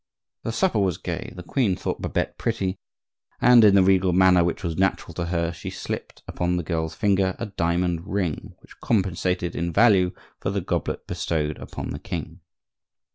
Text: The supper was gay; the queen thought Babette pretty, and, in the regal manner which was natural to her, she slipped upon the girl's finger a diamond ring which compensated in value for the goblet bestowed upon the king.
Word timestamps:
The 0.41 0.51
supper 0.51 0.79
was 0.79 0.97
gay; 0.97 1.31
the 1.35 1.43
queen 1.43 1.75
thought 1.75 2.01
Babette 2.01 2.39
pretty, 2.39 2.75
and, 3.39 3.63
in 3.63 3.75
the 3.75 3.83
regal 3.83 4.13
manner 4.13 4.43
which 4.43 4.63
was 4.63 4.75
natural 4.75 5.13
to 5.13 5.25
her, 5.25 5.51
she 5.53 5.69
slipped 5.69 6.23
upon 6.27 6.57
the 6.57 6.63
girl's 6.63 6.95
finger 6.95 7.35
a 7.37 7.45
diamond 7.45 8.07
ring 8.07 8.55
which 8.63 8.79
compensated 8.79 9.55
in 9.55 9.71
value 9.71 10.11
for 10.39 10.49
the 10.49 10.59
goblet 10.61 11.05
bestowed 11.05 11.59
upon 11.59 11.91
the 11.91 11.99
king. 11.99 12.39